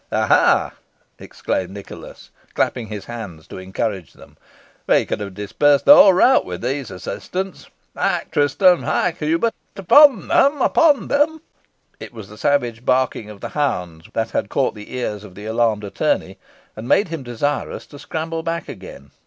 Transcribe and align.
"Aha!" 0.11 0.73
exclaimed 1.19 1.69
Nicholas, 1.69 2.31
clapping 2.55 2.87
his 2.87 3.05
hands 3.05 3.45
to 3.45 3.59
encourage 3.59 4.13
them: 4.13 4.35
"we 4.87 5.05
could 5.05 5.19
have 5.19 5.35
dispersed 5.35 5.85
the 5.85 5.93
whole 5.95 6.11
rout 6.11 6.43
with 6.43 6.61
these 6.63 6.89
assistants. 6.89 7.67
Hyke, 7.95 8.31
Tristam! 8.31 8.81
hyke, 8.81 9.17
Hubert! 9.19 9.53
Upon 9.75 10.27
them! 10.27 10.59
upon 10.59 11.07
them!" 11.07 11.41
It 11.99 12.13
was 12.13 12.29
the 12.29 12.37
savage 12.39 12.83
barking 12.83 13.29
of 13.29 13.41
the 13.41 13.49
hounds 13.49 14.05
that 14.13 14.31
had 14.31 14.49
caught 14.49 14.73
the 14.73 14.91
ears 14.95 15.23
of 15.23 15.35
the 15.35 15.45
alarmed 15.45 15.83
attorney, 15.83 16.39
and 16.75 16.87
made 16.87 17.09
him 17.09 17.21
desirous 17.21 17.85
to 17.85 17.99
scramble 17.99 18.41
back 18.41 18.67
again. 18.67 19.11